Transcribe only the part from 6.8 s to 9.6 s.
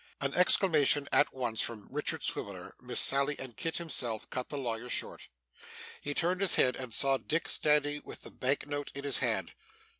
saw Dick standing with the bank note in his hand.